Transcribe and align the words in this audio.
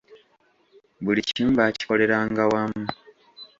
Buli 1.03 1.21
kimu 1.27 1.51
baakikoleranga 1.57 2.43
wamu. 2.53 2.83